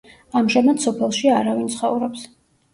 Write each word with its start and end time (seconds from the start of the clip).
ამჟამად 0.39 0.79
სოფელში 0.85 1.31
არავინ 1.43 1.71
ცხოვრობს. 1.77 2.29